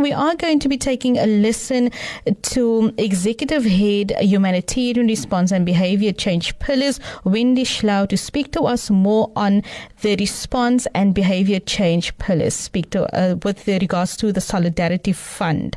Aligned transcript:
We 0.00 0.10
are 0.10 0.34
going 0.34 0.58
to 0.58 0.68
be 0.68 0.76
taking 0.76 1.18
a 1.18 1.26
listen 1.26 1.92
to 2.42 2.92
Executive 2.98 3.64
Head 3.64 4.12
Humanitarian 4.18 5.06
Response 5.06 5.52
and 5.52 5.64
Behavior 5.64 6.10
Change 6.10 6.58
Pillars, 6.58 6.98
Wendy 7.22 7.62
Tlou, 7.62 8.08
to 8.08 8.16
speak 8.16 8.50
to 8.54 8.62
us 8.62 8.90
more 8.90 9.30
on 9.36 9.62
the 10.00 10.16
response 10.16 10.88
and 10.96 11.14
behavior 11.14 11.60
change 11.60 12.18
pillars, 12.18 12.54
speak 12.54 12.90
to 12.90 13.04
uh, 13.16 13.36
with 13.44 13.68
regards 13.68 14.16
to 14.16 14.32
the 14.32 14.40
Solidarity 14.40 15.12
Fund. 15.12 15.76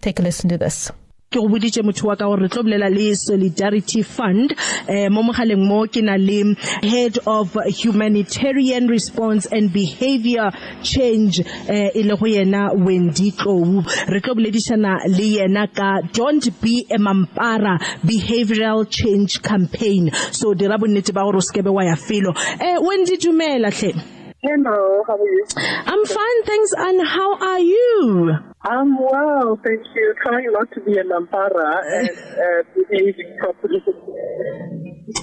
Take 0.00 0.18
a 0.18 0.22
listen 0.22 0.48
to 0.48 0.56
this. 0.56 0.90
Ke 1.32 1.40
go 1.40 1.48
boditse 1.48 1.80
motho 1.82 2.08
wa 2.08 2.16
ka 2.16 2.28
gore 2.28 2.44
re 2.44 2.48
tlo 2.48 2.62
bolela 2.62 2.90
le 2.92 3.14
solidarity 3.16 4.02
fund. 4.02 4.52
Eh 4.86 5.08
mo 5.08 5.22
mogaleng 5.22 5.64
mo 5.66 5.86
ke 5.86 6.04
na 6.04 6.16
le 6.20 6.54
head 6.82 7.18
of 7.26 7.56
humanitarian 7.80 8.86
response 8.86 9.46
and 9.46 9.72
behavior 9.72 10.50
change 10.82 11.40
eh 11.68 11.90
e 11.94 12.02
le 12.02 12.16
go 12.16 12.26
yena 12.26 12.62
Wendy 12.76 13.32
Tlou. 13.32 13.82
Re 14.08 14.20
tlo 14.20 14.36
boledišana 14.36 15.08
le 15.08 15.26
yena 15.38 15.66
ka 15.72 16.02
don't 16.12 16.48
be 16.60 16.86
a 16.90 16.98
mampara 16.98 17.78
behavioral 18.04 18.84
change 18.88 19.42
campaign. 19.42 20.10
So 20.30 20.54
dira 20.54 20.78
bonnete 20.78 21.14
ba 21.14 21.24
gore 21.24 21.40
o 21.40 21.40
sekebe 21.40 21.72
wa 21.72 21.82
ya 21.82 21.96
felo. 21.96 22.36
Eh 22.60 22.76
Wendy 22.78 23.16
dumela 23.16 23.72
hle 23.72 24.20
Hello, 24.44 25.04
how 25.06 25.14
are 25.14 25.24
you? 25.24 25.46
I'm 25.56 26.04
fine 26.04 26.42
thanks 26.44 26.72
and 26.76 27.06
how 27.06 27.38
are 27.38 27.60
you 27.60 28.32
I'm 28.62 28.98
well, 28.98 29.56
thank 29.64 29.86
you. 29.94 30.14
Trying 30.20 30.46
not 30.50 30.68
to 30.72 30.80
be 30.80 30.98
a 30.98 31.04
mampara 31.04 31.78
and 31.86 32.10
uh, 32.10 32.62
behaving 32.74 33.36
properly. 33.38 33.78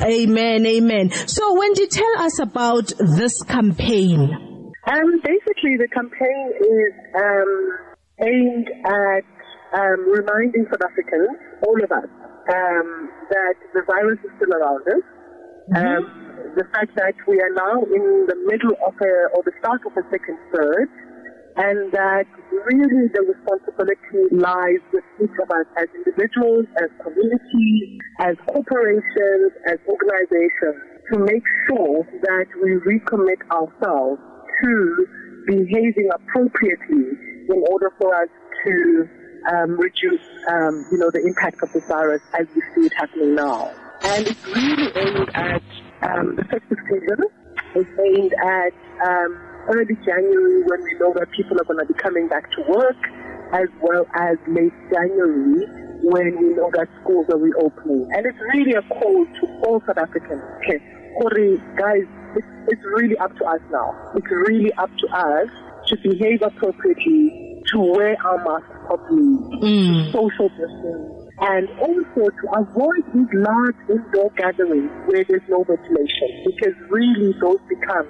Amen, 0.02 0.66
amen. 0.66 1.12
So 1.28 1.54
Wendy, 1.54 1.88
tell 1.88 2.20
us 2.20 2.40
about 2.40 2.94
this 2.98 3.44
campaign. 3.44 4.72
Um, 4.88 5.22
basically, 5.22 5.76
the 5.76 5.90
campaign 5.94 6.52
is 6.62 6.94
um, 7.20 7.78
aimed 8.22 8.70
at 8.86 9.26
um, 9.78 10.12
reminding 10.12 10.66
South 10.72 10.82
Africans, 10.90 11.28
all 11.68 11.84
of 11.84 11.92
us, 11.92 12.10
um, 12.54 13.10
that 13.30 13.56
the 13.74 13.82
virus 13.86 14.20
is 14.24 14.32
still 14.38 14.54
around 14.54 14.88
us. 14.88 15.04
Um, 15.76 16.29
the 16.56 16.66
fact 16.74 16.96
that 16.96 17.14
we 17.28 17.42
are 17.42 17.54
now 17.54 17.84
in 17.84 18.26
the 18.28 18.38
middle 18.46 18.76
of 18.86 18.94
a, 19.02 19.14
or 19.36 19.44
the 19.44 19.54
start 19.60 19.82
of 19.86 19.94
a 19.98 20.04
second 20.10 20.38
surge, 20.54 20.90
and 21.58 21.92
that 21.92 22.26
really 22.72 23.12
the 23.12 23.22
responsibility 23.22 24.32
lies 24.32 24.80
with 24.94 25.04
each 25.22 25.36
of 25.42 25.50
us 25.52 25.68
as 25.78 25.88
individuals, 25.94 26.66
as 26.82 26.90
communities, 27.04 28.00
as 28.20 28.36
corporations, 28.48 29.52
as 29.68 29.78
organizations, 29.88 30.80
to 31.12 31.20
make 31.20 31.44
sure 31.68 32.08
that 32.24 32.48
we 32.64 32.80
recommit 32.88 33.42
ourselves 33.52 34.22
to 34.64 35.08
behaving 35.48 36.10
appropriately 36.14 37.12
in 37.50 37.64
order 37.72 37.92
for 38.00 38.16
us 38.16 38.30
to 38.66 39.10
um, 39.52 39.72
reduce, 39.80 40.22
um, 40.50 40.86
you 40.92 40.98
know, 40.98 41.10
the 41.12 41.24
impact 41.26 41.62
of 41.64 41.72
the 41.74 41.82
virus 41.88 42.22
as 42.40 42.48
we 42.56 42.62
see 42.76 42.86
it 42.88 42.94
happening 42.96 43.36
now. 43.36 43.72
And 44.04 44.28
it's 44.28 44.46
really 44.46 44.92
aimed 44.96 45.30
at 45.34 45.64
um, 46.04 46.36
the 46.36 46.44
festive 46.44 46.78
season. 46.90 47.20
It's 47.76 47.90
aimed 48.00 48.34
at 48.34 48.74
um, 49.06 49.32
early 49.70 49.96
January 50.06 50.64
when 50.64 50.82
we 50.84 50.94
know 51.00 51.14
that 51.14 51.30
people 51.32 51.58
are 51.60 51.66
going 51.66 51.80
to 51.80 51.86
be 51.86 51.98
coming 52.00 52.28
back 52.28 52.50
to 52.52 52.62
work, 52.68 52.98
as 53.54 53.68
well 53.82 54.06
as 54.16 54.38
late 54.48 54.74
January 54.92 55.66
when 56.02 56.38
we 56.40 56.56
know 56.56 56.72
that 56.74 56.88
schools 57.02 57.28
are 57.30 57.38
reopening. 57.38 58.08
And 58.16 58.26
it's 58.26 58.40
really 58.54 58.74
a 58.74 58.82
call 58.82 59.26
to 59.26 59.48
all 59.68 59.82
South 59.86 59.98
Africans. 59.98 60.42
Okay, 60.64 60.80
Corey, 61.20 61.58
guys, 61.78 62.08
it's, 62.36 62.48
it's 62.68 62.82
really 62.96 63.18
up 63.18 63.36
to 63.38 63.46
us 63.46 63.62
now. 63.72 63.94
It's 64.16 64.32
really 64.32 64.72
up 64.74 64.90
to 64.90 65.08
us 65.16 65.50
to 65.88 65.98
behave 65.98 66.42
appropriately, 66.42 67.62
to 67.68 67.80
wear 67.80 68.16
our 68.26 68.38
masks 68.44 68.70
properly, 68.86 69.60
to 69.60 70.12
social 70.12 70.50
distance, 70.50 71.19
and 71.42 71.70
also 71.80 72.28
to 72.28 72.46
avoid 72.52 73.04
these 73.16 73.32
large 73.32 73.80
indoor 73.90 74.30
gatherings 74.36 74.92
where 75.08 75.24
there's 75.24 75.48
no 75.48 75.64
ventilation, 75.64 76.30
because 76.46 76.76
really 76.90 77.34
those 77.40 77.60
become, 77.70 78.08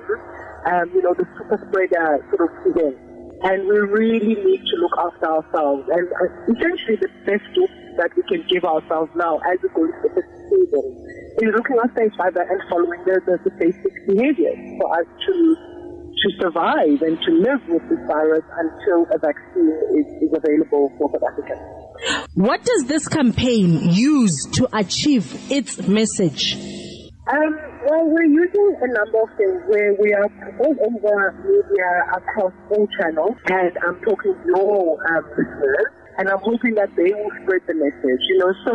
um, 0.65 0.89
you 0.93 1.01
know, 1.01 1.13
the 1.13 1.27
super 1.37 1.61
spreader 1.69 2.25
sort 2.33 2.49
of 2.49 2.51
events. 2.65 2.99
And 3.41 3.67
we 3.69 3.77
really 3.79 4.35
need 4.35 4.61
to 4.65 4.75
look 4.81 4.97
after 4.97 5.29
ourselves. 5.29 5.87
And 5.87 6.07
uh, 6.11 6.51
essentially 6.51 6.97
the 6.99 7.07
best 7.23 7.45
gift 7.55 7.73
that 7.97 8.11
we 8.17 8.23
can 8.27 8.43
give 8.49 8.65
ourselves 8.65 9.11
now 9.15 9.37
as 9.47 9.59
we 9.61 9.69
go 9.77 9.85
into 9.85 10.09
the 10.11 10.23
season 10.49 10.85
is 11.39 11.53
looking 11.55 11.77
after 11.79 12.03
each 12.03 12.19
other 12.19 12.41
and 12.41 12.59
following 12.67 12.99
the, 13.05 13.21
the, 13.25 13.39
the 13.45 13.53
basic 13.61 13.93
behaviors 14.07 14.59
for 14.81 14.87
us 14.99 15.07
to 15.25 15.33
to 16.21 16.27
survive 16.41 17.01
and 17.01 17.17
to 17.21 17.31
live 17.31 17.61
with 17.67 17.83
this 17.89 17.99
virus 18.07 18.43
until 18.57 19.05
a 19.13 19.19
vaccine 19.19 19.71
is, 19.99 20.07
is 20.23 20.31
available 20.35 20.91
for 20.97 21.09
South 21.13 21.23
Africans. 21.31 21.61
What 22.33 22.63
does 22.63 22.85
this 22.87 23.07
campaign 23.07 23.91
use 23.91 24.45
to 24.53 24.67
achieve 24.73 25.51
its 25.51 25.87
message? 25.87 26.55
Um, 27.29 27.53
well, 27.85 28.09
we're 28.09 28.25
using 28.25 28.75
a 28.81 28.87
number 28.87 29.21
of 29.21 29.29
things 29.37 29.61
where 29.67 29.93
we 30.01 30.13
are 30.13 30.25
all 30.59 30.75
over 30.81 31.17
media 31.45 31.91
across 32.17 32.53
all 32.71 32.87
channels, 32.99 33.37
and 33.47 33.71
I'm 33.85 34.01
talking 34.01 34.33
to 34.33 34.45
your 34.47 34.97
um, 35.13 35.23
listeners, 35.37 35.87
and 36.17 36.29
I'm 36.29 36.41
hoping 36.41 36.73
that 36.75 36.89
they 36.97 37.13
will 37.13 37.31
spread 37.43 37.61
the 37.67 37.75
message. 37.75 38.23
You 38.33 38.37
know, 38.39 38.51
so 38.65 38.73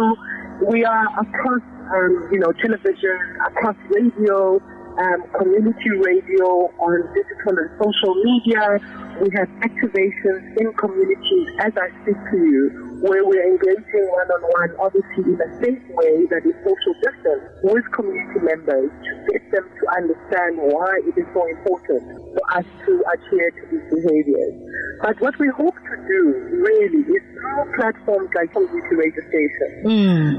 we 0.70 0.84
are 0.84 1.06
across, 1.18 1.66
um, 1.98 2.28
you 2.30 2.38
know, 2.38 2.52
television, 2.62 3.18
across 3.42 3.76
radio, 3.90 4.60
um, 4.98 5.20
community 5.36 5.90
radio, 6.02 6.70
on 6.78 6.96
digital 7.14 7.54
and 7.58 7.70
social 7.78 8.14
media. 8.22 8.78
We 9.22 9.30
have 9.38 9.48
activations 9.62 10.42
in 10.58 10.72
communities 10.74 11.48
as 11.62 11.72
I 11.78 11.86
speak 12.02 12.18
to 12.18 12.38
you, 12.38 12.98
where 13.06 13.22
we're 13.22 13.46
engaging 13.46 14.06
one-on-one, 14.10 14.70
obviously 14.82 15.34
in 15.34 15.38
a 15.38 15.50
safe 15.62 15.84
way 15.94 16.26
that 16.34 16.42
is 16.42 16.56
social 16.66 16.94
distance, 16.98 17.42
with 17.62 17.86
community 17.94 18.40
members 18.42 18.90
to 18.90 19.10
get 19.30 19.42
them 19.54 19.66
to 19.70 19.84
understand 19.94 20.58
why 20.58 20.98
it 21.06 21.14
is 21.14 21.26
so 21.30 21.46
important 21.46 22.02
for 22.34 22.44
us 22.58 22.66
to 22.86 22.92
adhere 23.14 23.50
to 23.54 23.62
these 23.70 23.86
behaviors. 23.90 24.54
But 25.02 25.20
what 25.20 25.38
we 25.38 25.48
hope 25.48 25.74
to 25.74 25.96
do 26.10 26.20
really 26.58 27.02
is 27.06 27.22
through 27.34 27.66
platforms 27.78 28.30
like 28.34 28.50
community 28.52 28.94
radio 28.94 29.22
stations 29.30 29.78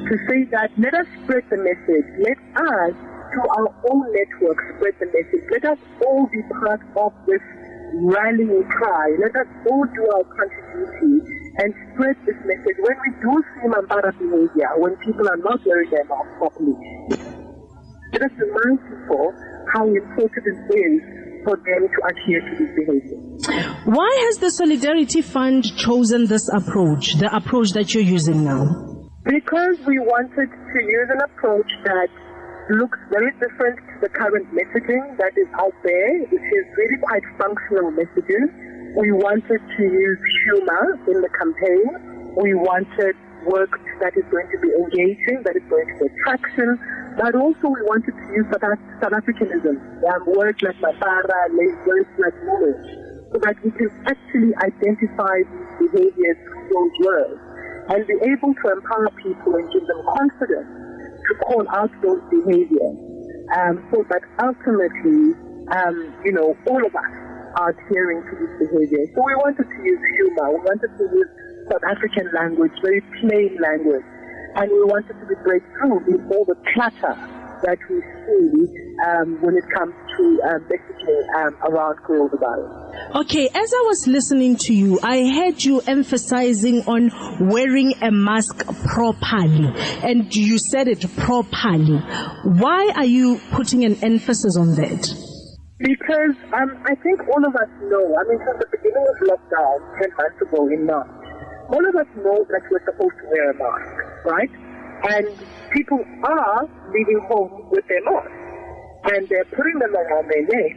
to 0.09 0.15
say 0.27 0.43
that 0.51 0.71
let 0.77 0.93
us 0.93 1.07
spread 1.23 1.43
the 1.49 1.57
message. 1.57 2.07
Let 2.19 2.39
us, 2.59 2.95
through 3.35 3.49
our 3.51 3.67
own 3.91 4.07
network, 4.15 4.55
spread 4.79 4.95
the 5.03 5.07
message. 5.11 5.43
Let 5.51 5.75
us 5.75 5.79
all 6.07 6.23
be 6.31 6.39
part 6.63 6.79
of 6.95 7.11
this 7.27 7.43
rallying 7.99 8.63
cry. 8.71 9.11
Let 9.19 9.35
us 9.35 9.49
all 9.67 9.83
do 9.91 10.03
our 10.15 10.23
contribution 10.23 11.19
and 11.59 11.75
spread 11.91 12.15
this 12.23 12.39
message. 12.47 12.79
When 12.79 12.95
we 13.03 13.11
do 13.19 13.33
see 13.59 13.67
Mampara 13.67 14.15
behavior, 14.15 14.71
when 14.79 14.95
people 15.03 15.27
are 15.27 15.37
not 15.43 15.59
wearing 15.67 15.91
their 15.91 16.07
mask 16.07 16.31
properly, 16.39 16.79
let 18.15 18.23
us 18.23 18.31
remind 18.39 18.79
people 18.87 19.35
how 19.75 19.83
important 19.83 20.43
it 20.47 20.79
is 20.79 21.01
for 21.43 21.59
them 21.59 21.83
to 21.91 21.99
adhere 22.07 22.39
to 22.39 22.51
this 22.55 22.71
behavior. 22.71 23.19
Why 23.85 24.11
has 24.27 24.39
the 24.39 24.49
Solidarity 24.49 25.21
Fund 25.21 25.63
chosen 25.77 26.25
this 26.25 26.47
approach, 26.47 27.15
the 27.19 27.35
approach 27.35 27.71
that 27.71 27.93
you're 27.93 28.03
using 28.03 28.45
now? 28.45 28.95
Because 29.25 29.77
we 29.85 29.99
wanted 29.99 30.49
to 30.49 30.79
use 30.81 31.09
an 31.09 31.21
approach 31.21 31.69
that 31.83 32.09
looks 32.69 32.97
very 33.13 33.31
different 33.37 33.77
to 33.77 33.95
the 34.01 34.09
current 34.09 34.47
messaging 34.49 35.17
that 35.17 35.37
is 35.37 35.47
out 35.61 35.75
there, 35.83 36.19
which 36.33 36.49
is 36.49 36.65
really 36.77 36.99
quite 37.01 37.21
functional 37.37 37.91
messages. 37.93 38.49
We 38.97 39.11
wanted 39.11 39.61
to 39.61 39.83
use 39.83 40.21
humor 40.49 40.97
in 41.13 41.21
the 41.21 41.29
campaign. 41.37 42.33
We 42.41 42.55
wanted 42.55 43.13
work 43.45 43.69
that 44.01 44.17
is 44.17 44.25
going 44.33 44.49
to 44.49 44.57
be 44.57 44.73
engaging, 44.73 45.45
that 45.45 45.53
is 45.53 45.65
going 45.69 45.85
to 45.85 45.95
get 46.01 46.11
traction, 46.25 46.73
but 47.21 47.37
also 47.37 47.69
we 47.69 47.81
wanted 47.85 48.17
to 48.17 48.25
use 48.33 48.47
South, 48.49 48.81
South 48.97 49.13
Africanism, 49.13 49.77
um, 50.09 50.21
words 50.33 50.57
like 50.65 50.75
Mampara, 50.81 51.53
words 51.85 52.09
like 52.17 52.33
knowledge, 52.49 52.87
so 53.29 53.37
that 53.45 53.55
we 53.61 53.69
can 53.77 53.93
actually 54.09 54.51
identify 54.65 55.45
these 55.45 55.91
behaviors 55.93 56.37
through 56.41 56.65
those 56.73 56.95
words 57.05 57.39
and 57.93 58.01
be 58.09 58.17
able 58.25 58.57
to 58.57 58.65
empower 58.73 59.13
people 59.21 59.53
and 59.53 59.69
give 59.69 59.85
them 59.85 60.01
confidence 60.17 60.85
call 61.43 61.65
out 61.73 61.91
those 62.01 62.21
behaviors. 62.29 62.97
Um, 63.55 63.85
so 63.93 64.03
that 64.09 64.23
ultimately, 64.41 65.37
um, 65.69 65.95
you 66.25 66.33
know, 66.33 66.57
all 66.67 66.81
of 66.85 66.93
us 66.95 67.13
are 67.61 67.69
adhering 67.69 68.23
to 68.25 68.33
these 68.41 68.55
behaviors. 68.67 69.09
So 69.15 69.21
we 69.23 69.35
wanted 69.35 69.63
to 69.63 69.77
use 69.83 70.01
humor, 70.17 70.51
we 70.51 70.61
wanted 70.65 70.91
to 70.97 71.03
use 71.03 71.29
South 71.71 71.83
African 71.87 72.29
language, 72.33 72.71
very 72.81 73.01
plain 73.21 73.57
language, 73.61 74.05
and 74.55 74.71
we 74.71 74.83
wanted 74.85 75.13
to 75.19 75.25
be 75.25 75.35
breakthrough 75.43 75.99
in 76.09 76.19
all 76.31 76.45
the 76.45 76.57
clutter 76.73 77.15
that 77.63 77.79
we 77.89 78.01
see 78.25 78.69
um, 79.07 79.41
when 79.41 79.55
it 79.57 79.65
comes 79.73 79.93
to 80.17 80.39
um, 80.47 80.65
um, 81.37 81.55
around 81.69 81.97
coronavirus. 82.07 83.15
Okay, 83.15 83.47
as 83.47 83.73
I 83.73 83.83
was 83.87 84.07
listening 84.07 84.55
to 84.57 84.73
you, 84.73 84.99
I 85.03 85.27
heard 85.29 85.63
you 85.63 85.81
emphasizing 85.81 86.81
on 86.87 87.11
wearing 87.49 87.93
a 88.01 88.11
mask 88.11 88.65
properly, 88.87 89.71
and 90.03 90.33
you 90.35 90.57
said 90.57 90.87
it 90.87 91.05
properly. 91.17 91.99
Why 92.43 92.91
are 92.95 93.05
you 93.05 93.39
putting 93.51 93.85
an 93.85 93.95
emphasis 94.03 94.57
on 94.57 94.75
that? 94.75 95.25
Because 95.77 96.35
um, 96.55 96.71
I 96.87 96.95
think 97.03 97.19
all 97.27 97.43
of 97.45 97.53
us 97.55 97.69
know, 97.91 98.15
I 98.15 98.23
mean, 98.29 98.39
from 98.39 98.55
the 98.59 98.67
beginning 98.71 99.05
of 99.11 99.27
lockdown 99.27 99.77
10 99.99 100.09
months 100.15 100.41
ago 100.41 100.67
in 100.71 100.85
March, 100.85 101.11
all 101.67 101.83
of 101.83 101.95
us 101.95 102.07
know 102.15 102.45
that 102.47 102.61
we're 102.71 102.85
supposed 102.85 103.17
to 103.19 103.25
wear 103.27 103.51
a 103.51 103.55
mask, 103.59 104.25
right? 104.25 104.51
And 105.11 105.27
people 105.73 105.99
are 106.23 106.63
leaving 106.93 107.19
home 107.27 107.67
with 107.71 107.83
their 107.89 108.03
masks. 108.05 108.44
And 109.05 109.29
they're 109.29 109.45
putting 109.53 109.77
them 109.79 109.93
around 109.95 110.29
their 110.29 110.45
neck, 110.49 110.75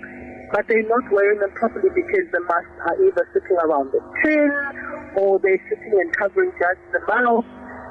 but 0.53 0.69
they're 0.69 0.87
not 0.89 1.05
wearing 1.11 1.41
them 1.41 1.53
properly 1.57 1.89
because 1.95 2.29
the 2.33 2.41
masks 2.45 2.79
are 2.85 2.97
either 3.01 3.25
sitting 3.33 3.57
around 3.57 3.93
the 3.93 4.01
chin 4.23 4.53
or 5.17 5.39
they're 5.41 5.63
sitting 5.69 5.97
and 5.97 6.13
covering 6.17 6.53
just 6.61 6.81
the 6.93 7.01
mouth. 7.09 7.45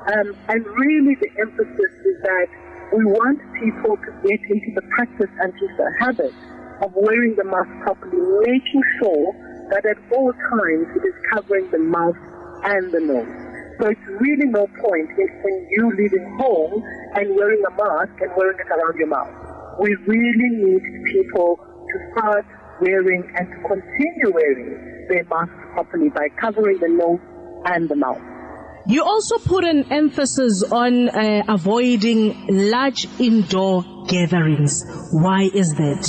Um, 0.07 0.37
and 0.47 0.61
really 0.77 1.15
the 1.19 1.31
emphasis 1.41 1.93
is 2.05 2.17
that 2.23 2.47
we 2.93 3.03
want 3.03 3.41
people 3.59 3.97
to 3.97 4.11
get 4.23 4.39
into 4.47 4.71
the 4.75 4.85
practice 4.95 5.31
and 5.41 5.51
into 5.51 5.67
the 5.75 5.89
habit 5.99 6.33
of 6.81 6.93
wearing 6.95 7.35
the 7.35 7.43
mask 7.43 7.69
properly, 7.83 8.21
making 8.45 8.83
sure 9.01 9.33
that 9.71 9.85
at 9.85 9.97
all 10.15 10.31
times 10.31 10.87
it 10.95 11.03
is 11.03 11.17
covering 11.33 11.69
the 11.71 11.79
mouth 11.79 12.15
and 12.63 12.91
the 12.93 13.01
nose. 13.01 13.47
So 13.81 13.89
it's 13.89 14.07
really 14.19 14.47
no 14.47 14.65
point 14.81 15.09
in, 15.17 15.27
in 15.27 15.67
you 15.71 15.91
leaving 15.97 16.37
home 16.39 16.81
and 17.15 17.35
wearing 17.35 17.63
a 17.67 17.71
mask 17.71 18.15
and 18.21 18.31
wearing 18.35 18.57
it 18.57 18.67
around 18.71 18.95
your 18.97 19.07
mouth. 19.07 19.46
We 19.79 19.95
really 20.07 20.49
need 20.49 20.81
people 21.13 21.57
to 21.57 21.95
start 22.11 22.45
wearing 22.81 23.23
and 23.35 23.47
to 23.47 23.57
continue 23.67 24.33
wearing 24.33 25.05
their 25.09 25.23
masks 25.25 25.53
properly 25.73 26.09
by 26.09 26.27
covering 26.41 26.79
the 26.79 26.89
nose 26.89 27.19
and 27.65 27.89
the 27.89 27.95
mouth. 27.95 28.21
You 28.87 29.03
also 29.03 29.37
put 29.37 29.65
an 29.65 29.91
emphasis 29.91 30.63
on 30.63 31.09
uh, 31.09 31.43
avoiding 31.49 32.47
large 32.71 33.05
indoor 33.19 33.83
gatherings. 34.07 34.83
Why 35.11 35.49
is 35.53 35.75
that? 35.75 36.07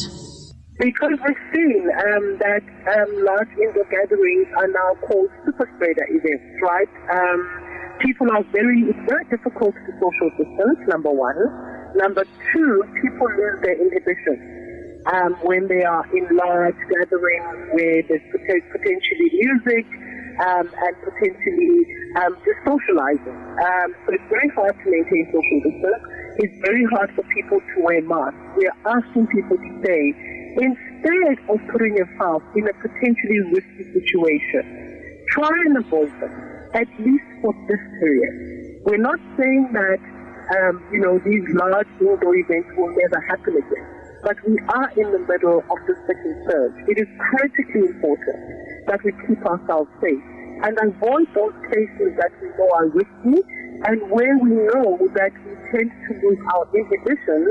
Because 0.78 1.18
we've 1.26 1.44
seen 1.50 1.90
um, 1.90 2.38
that 2.38 2.62
um, 2.62 3.10
large 3.26 3.50
indoor 3.58 3.84
gatherings 3.90 4.46
are 4.56 4.68
now 4.68 4.94
called 5.06 5.28
super 5.44 5.68
spreader 5.74 6.06
events, 6.06 6.54
right? 6.62 6.88
Um, 7.10 7.98
people 7.98 8.28
are 8.30 8.44
very, 8.54 8.86
it's 8.86 9.04
very 9.10 9.26
difficult 9.26 9.74
to 9.74 9.90
social 9.98 10.30
distance, 10.38 10.78
number 10.86 11.10
one. 11.10 11.34
Number 11.94 12.24
two, 12.52 12.82
people 13.02 13.28
lose 13.32 13.58
their 13.62 13.78
inhibition 13.80 15.02
um, 15.12 15.32
when 15.42 15.68
they 15.68 15.84
are 15.84 16.04
in 16.16 16.28
large 16.36 16.76
gatherings 16.90 17.58
where 17.72 18.02
there's 18.08 18.28
potentially 18.72 19.30
music 19.32 19.86
um, 20.44 20.66
and 20.68 20.94
potentially 21.02 21.76
um, 22.20 22.36
just 22.44 22.60
socializing. 22.66 23.38
Um, 23.58 23.88
so 24.04 24.14
it's 24.14 24.28
very 24.30 24.50
hard 24.54 24.74
to 24.76 24.86
maintain 24.86 25.24
social 25.32 25.58
distance. 25.64 26.02
It's 26.38 26.58
very 26.62 26.84
hard 26.94 27.10
for 27.16 27.24
people 27.34 27.58
to 27.58 27.76
wear 27.82 28.02
masks. 28.02 28.38
We 28.56 28.68
are 28.70 28.78
asking 28.94 29.26
people 29.34 29.56
to 29.58 29.70
stay 29.82 30.04
instead 30.60 31.38
of 31.50 31.58
putting 31.72 31.96
yourself 31.96 32.42
in 32.54 32.68
a 32.68 32.74
potentially 32.78 33.40
risky 33.54 33.84
situation, 33.94 35.24
try 35.30 35.50
and 35.66 35.78
avoid 35.78 36.12
them, 36.20 36.32
at 36.74 36.88
least 36.98 37.28
for 37.42 37.52
this 37.66 37.82
period. 37.98 38.82
We're 38.86 39.02
not 39.02 39.18
saying 39.36 39.70
that, 39.74 39.98
um, 40.56 40.80
you 40.92 41.00
know, 41.00 41.18
these 41.20 41.44
large 41.54 41.88
indoor 42.00 42.34
events 42.36 42.68
will 42.76 42.94
never 42.96 43.20
happen 43.28 43.52
again, 43.56 43.86
but 44.22 44.36
we 44.46 44.56
are 44.72 44.88
in 44.96 45.12
the 45.12 45.22
middle 45.28 45.60
of 45.60 45.78
the 45.86 45.94
second 46.06 46.34
surge. 46.48 46.76
It 46.88 46.96
is 46.98 47.08
critically 47.20 47.92
important 47.92 48.40
that 48.88 49.00
we 49.04 49.12
keep 49.28 49.44
ourselves 49.44 49.90
safe 50.00 50.24
and 50.64 50.72
avoid 50.80 51.28
those 51.34 51.54
places 51.68 52.16
that 52.16 52.32
we 52.40 52.48
know 52.56 52.68
are 52.80 52.88
risky 52.88 53.38
and 53.86 54.10
where 54.10 54.36
we 54.38 54.50
know 54.50 54.98
that 55.14 55.32
we 55.44 55.52
tend 55.70 55.90
to 55.92 56.10
lose 56.18 56.40
our 56.56 56.66
inhibitions 56.74 57.48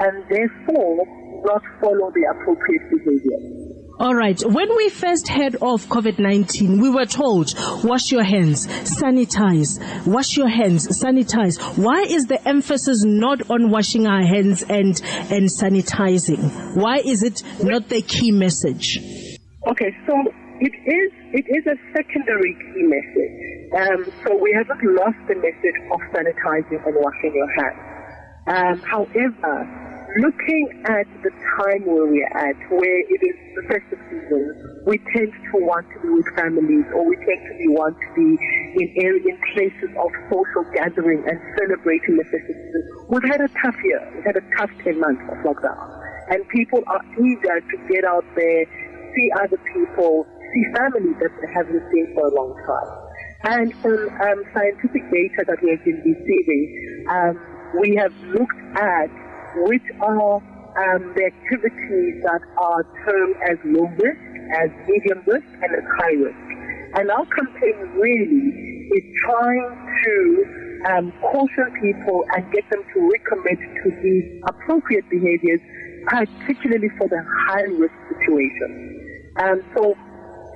and 0.00 0.24
therefore 0.28 1.06
not 1.44 1.62
follow 1.80 2.10
the 2.10 2.24
appropriate 2.32 2.82
behavior. 2.90 3.57
All 4.00 4.14
right. 4.14 4.40
When 4.40 4.76
we 4.76 4.90
first 4.90 5.26
heard 5.26 5.56
of 5.56 5.86
COVID-19, 5.86 6.80
we 6.80 6.88
were 6.88 7.04
told, 7.04 7.52
wash 7.82 8.12
your 8.12 8.22
hands, 8.22 8.68
sanitize, 8.68 10.06
wash 10.06 10.36
your 10.36 10.48
hands, 10.48 10.86
sanitize. 10.86 11.58
Why 11.76 12.02
is 12.02 12.26
the 12.26 12.38
emphasis 12.48 13.02
not 13.04 13.50
on 13.50 13.70
washing 13.70 14.06
our 14.06 14.24
hands 14.24 14.62
and, 14.62 15.02
and 15.34 15.50
sanitizing? 15.50 16.76
Why 16.76 16.98
is 16.98 17.24
it 17.24 17.42
not 17.60 17.88
the 17.88 18.00
key 18.02 18.30
message? 18.30 18.98
Okay, 19.66 19.90
so 20.06 20.14
it 20.60 20.72
is, 20.86 21.12
it 21.34 21.46
is 21.50 21.66
a 21.66 21.74
secondary 21.96 22.54
key 22.54 22.86
message. 22.86 23.48
Um, 23.74 24.04
so 24.24 24.36
we 24.40 24.54
haven't 24.56 24.94
lost 24.94 25.18
the 25.26 25.34
message 25.34 25.78
of 25.90 25.98
sanitizing 26.14 26.86
and 26.86 26.94
washing 26.94 27.34
your 27.34 27.50
hands. 27.58 27.88
Um, 28.46 28.80
however, 28.88 29.87
looking 30.18 30.82
at 30.90 31.06
the 31.22 31.30
time 31.30 31.86
where 31.86 32.06
we're 32.06 32.32
at, 32.34 32.58
where 32.74 33.00
it 33.06 33.20
is 33.22 33.36
the 33.54 33.62
festive 33.70 34.02
season, 34.10 34.42
we 34.86 34.98
tend 35.14 35.30
to 35.30 35.54
want 35.62 35.86
to 35.94 35.98
be 36.02 36.10
with 36.10 36.26
families 36.34 36.86
or 36.90 37.06
we 37.06 37.14
tend 37.22 37.40
to 37.46 37.54
be 37.54 37.68
want 37.70 37.94
to 37.94 38.08
be 38.18 38.34
in, 38.82 39.10
in 39.22 39.36
places 39.54 39.90
of 39.94 40.10
social 40.26 40.64
gathering 40.74 41.22
and 41.22 41.38
celebrating 41.58 42.18
the 42.18 42.26
festive 42.34 42.58
season. 42.58 42.82
We've 43.06 43.30
had 43.30 43.40
a 43.40 43.50
tough 43.62 43.78
year. 43.84 44.02
We've 44.14 44.26
had 44.26 44.38
a 44.38 44.46
tough 44.58 44.70
10 44.82 44.98
months 44.98 45.22
of 45.30 45.38
lockdown. 45.46 45.78
And 46.34 46.42
people 46.50 46.82
are 46.86 47.04
eager 47.14 47.62
to 47.62 47.76
get 47.88 48.04
out 48.04 48.26
there, 48.34 48.66
see 49.14 49.28
other 49.38 49.58
people, 49.70 50.26
see 50.52 50.64
families 50.74 51.16
that 51.22 51.32
they 51.40 51.50
haven't 51.54 51.82
seen 51.94 52.10
for 52.14 52.26
a 52.26 52.34
long 52.34 52.58
time. 52.66 52.90
And 53.44 53.70
from 53.80 54.10
um, 54.18 54.38
scientific 54.50 55.04
data 55.14 55.46
that 55.46 55.62
we 55.62 55.70
have 55.70 55.84
been 55.86 56.02
receiving, 56.02 57.06
um, 57.06 57.34
we 57.80 57.94
have 57.94 58.12
looked 58.34 58.60
at 58.76 59.08
which 59.56 59.84
are 60.00 60.40
um, 60.78 61.12
the 61.16 61.24
activities 61.26 62.22
that 62.22 62.42
are 62.56 62.82
termed 63.04 63.36
as 63.50 63.58
low 63.64 63.86
risk, 63.98 64.20
as 64.56 64.70
medium 64.86 65.22
risk, 65.26 65.46
and 65.62 65.70
as 65.74 65.84
high 65.98 66.16
risk. 66.22 66.46
And 66.94 67.10
our 67.10 67.26
campaign 67.26 67.76
really 67.98 68.88
is 68.96 69.04
trying 69.24 69.68
to 70.04 70.14
um, 70.86 71.12
caution 71.20 71.68
people 71.82 72.24
and 72.34 72.50
get 72.52 72.64
them 72.70 72.82
to 72.94 72.98
recommit 73.10 73.58
to 73.58 73.88
these 74.02 74.42
appropriate 74.48 75.08
behaviors, 75.10 75.60
particularly 76.06 76.88
for 76.96 77.08
the 77.08 77.22
high 77.48 77.68
risk 77.76 77.94
situation. 78.08 79.34
Um, 79.42 79.62
so 79.76 79.94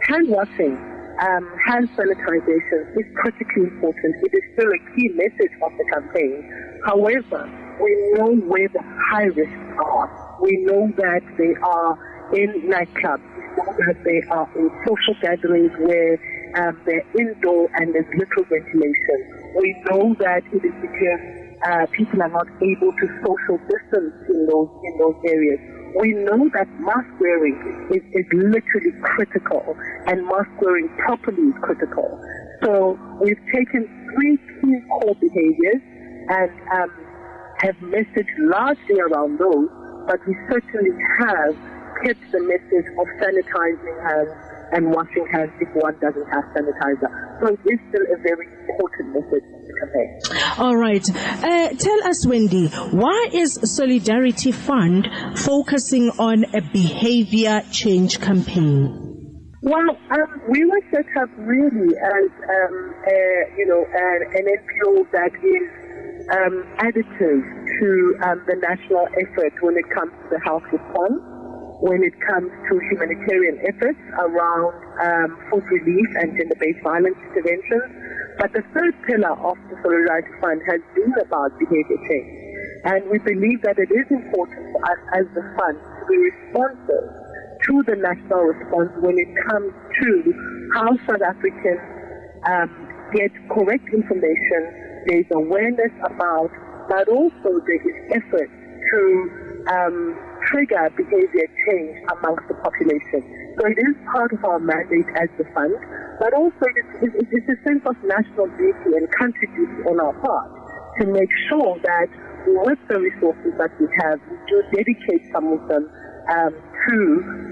hand 0.09 0.29
washing, 0.29 0.79
um, 1.21 1.45
hand 1.67 1.89
sanitization 1.99 2.97
is 2.97 3.07
critically 3.17 3.65
important. 3.65 4.17
It 4.23 4.33
is 4.33 4.43
still 4.55 4.71
a 4.71 4.81
key 4.95 5.09
message 5.15 5.55
of 5.63 5.73
the 5.77 5.85
campaign. 5.93 6.81
However, 6.87 7.62
we 7.83 7.93
know 8.15 8.31
where 8.47 8.69
the 8.69 8.83
high 9.11 9.31
risks 9.35 9.75
are. 9.85 10.39
We 10.41 10.57
know 10.65 10.91
that 10.97 11.23
they 11.39 11.55
are 11.63 11.93
in 12.35 12.71
nightclubs. 12.71 13.27
We 13.27 13.43
know 13.59 13.73
that 13.87 13.99
they 14.05 14.23
are 14.31 14.49
in 14.57 14.71
social 14.87 15.15
gatherings 15.21 15.73
where 15.79 16.15
um, 16.57 16.81
they're 16.87 17.07
indoor 17.19 17.69
and 17.75 17.95
there's 17.95 18.07
little 18.15 18.45
ventilation. 18.47 19.19
We 19.59 19.75
know 19.91 20.15
that 20.21 20.43
it 20.53 20.63
is 20.65 20.77
because 20.81 21.23
uh, 21.67 21.87
people 21.93 22.23
are 22.23 22.31
not 22.31 22.49
able 22.63 22.93
to 22.93 23.07
social 23.23 23.59
distance 23.71 24.15
in 24.31 24.47
those 24.47 24.71
in 24.85 24.93
those 24.99 25.19
areas. 25.29 25.61
We 26.01 26.15
know 26.15 26.49
that 26.55 26.67
mask 26.81 27.11
wearing 27.21 27.89
is, 27.93 28.03
is 28.17 28.27
literally 28.33 28.93
critical, 29.03 29.77
and 30.07 30.25
mask 30.27 30.51
wearing 30.61 30.89
properly 31.05 31.53
is 31.53 31.59
critical. 31.61 32.09
So 32.65 32.99
we've 33.21 33.43
taken 33.53 33.85
three 34.15 34.39
key 34.39 34.81
core 34.89 35.15
behaviors 35.21 35.83
and 36.31 36.51
um, 36.73 36.91
have 37.63 37.77
messaged 37.79 38.35
largely 38.39 38.99
around 39.01 39.39
those, 39.39 39.69
but 40.07 40.19
we 40.27 40.35
certainly 40.51 40.91
have 41.21 41.55
kept 42.05 42.21
the 42.33 42.43
message 42.43 42.89
of 42.99 43.07
sanitizing 43.23 43.97
hands 44.03 44.53
and 44.73 44.91
washing 44.91 45.27
hands 45.33 45.53
if 45.61 45.69
one 45.75 45.95
doesn't 46.01 46.27
have 46.27 46.45
sanitizer. 46.57 47.11
So 47.41 47.49
it 47.49 47.61
is 47.73 47.79
still 47.89 48.03
a 48.03 48.19
very 48.23 48.47
important 48.69 49.15
message 49.15 49.45
to 49.67 49.73
campaign. 49.81 50.19
All 50.59 50.77
right. 50.77 51.05
Uh, 51.09 51.69
tell 51.77 52.09
us, 52.09 52.27
Wendy, 52.27 52.69
why 52.91 53.29
is 53.33 53.55
Solidarity 53.63 54.51
Fund 54.51 55.09
focusing 55.37 56.11
on 56.19 56.45
a 56.55 56.63
behavior 56.73 57.63
change 57.71 58.21
campaign? 58.21 59.11
Well, 59.63 59.97
um, 60.11 60.43
we 60.51 60.65
were 60.65 60.83
set 60.93 61.07
up 61.23 61.29
really 61.37 61.95
as, 61.95 62.31
um, 62.43 62.95
uh, 63.07 63.13
you 63.57 63.67
know, 63.67 63.87
an, 63.95 64.23
an 64.35 64.47
NPO 64.59 65.11
that 65.13 65.31
is 65.39 65.92
um, 66.31 66.63
additive 66.79 67.43
to 67.81 67.89
um, 68.23 68.39
the 68.47 68.57
national 68.63 69.09
effort 69.19 69.55
when 69.61 69.77
it 69.77 69.89
comes 69.91 70.13
to 70.23 70.27
the 70.31 70.41
health 70.47 70.63
response, 70.71 71.19
when 71.83 72.03
it 72.05 72.15
comes 72.31 72.51
to 72.71 72.79
humanitarian 72.91 73.59
efforts 73.67 73.99
around 74.23 74.75
um, 75.03 75.31
food 75.51 75.67
relief 75.67 76.09
and 76.23 76.37
gender-based 76.39 76.83
violence 76.83 77.19
interventions. 77.31 77.91
But 78.39 78.53
the 78.55 78.63
third 78.73 78.95
pillar 79.07 79.35
of 79.35 79.59
the 79.69 79.77
Solidarity 79.83 80.31
Fund 80.41 80.63
has 80.71 80.81
been 80.95 81.13
about 81.21 81.59
behavior 81.59 82.01
change. 82.07 82.31
And 82.85 83.03
we 83.11 83.19
believe 83.19 83.63
that 83.63 83.79
it 83.79 83.91
is 83.91 84.07
important 84.11 84.63
for 84.73 84.81
us 84.87 85.01
as 85.15 85.27
the 85.35 85.45
fund 85.59 85.79
to 85.79 86.03
be 86.07 86.17
responsive 86.19 87.07
to 87.67 87.75
the 87.87 87.97
national 87.99 88.43
response 88.51 88.91
when 88.99 89.19
it 89.19 89.31
comes 89.47 89.71
to 90.03 90.11
how 90.75 90.91
South 91.07 91.23
Africans 91.23 91.83
um, 92.47 92.71
get 93.15 93.31
correct 93.51 93.87
information 93.95 94.82
there 95.07 95.21
is 95.21 95.27
awareness 95.33 95.93
about, 96.05 96.51
but 96.89 97.09
also 97.09 97.51
there 97.67 97.83
is 97.83 97.97
effort 98.15 98.51
to 98.51 99.01
um, 99.71 100.19
trigger 100.51 100.91
behavior 100.97 101.47
change 101.67 101.97
amongst 102.19 102.47
the 102.49 102.55
population. 102.61 103.23
So 103.59 103.69
it 103.69 103.79
is 103.79 103.95
part 104.11 104.33
of 104.33 104.45
our 104.45 104.59
mandate 104.59 105.07
as 105.17 105.29
the 105.39 105.45
fund, 105.55 105.75
but 106.19 106.35
also 106.35 106.65
it's, 107.03 107.15
it's 107.31 107.49
a 107.49 107.59
sense 107.63 107.83
of 107.87 107.97
national 108.05 108.49
duty 108.59 108.97
and 108.97 109.07
country 109.19 109.49
duty 109.55 109.81
on 109.89 110.01
our 110.01 110.15
part 110.21 110.51
to 111.01 111.07
make 111.07 111.31
sure 111.49 111.79
that 111.85 112.09
with 112.47 112.79
the 112.89 112.99
resources 112.99 113.53
that 113.59 113.71
we 113.79 113.87
have, 114.03 114.19
we 114.29 114.37
do 114.51 114.63
dedicate 114.75 115.23
some 115.33 115.53
of 115.53 115.63
them 115.69 115.89
um, 116.31 116.53
to 116.89 116.97